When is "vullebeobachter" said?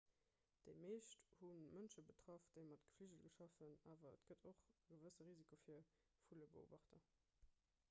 6.33-7.07